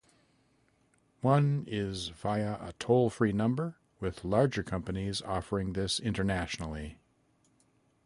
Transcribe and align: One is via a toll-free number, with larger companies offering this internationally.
One 1.21 1.63
is 1.67 2.07
via 2.07 2.53
a 2.55 2.73
toll-free 2.79 3.33
number, 3.33 3.75
with 3.99 4.23
larger 4.25 4.63
companies 4.63 5.21
offering 5.21 5.73
this 5.73 5.99
internationally. 5.99 6.97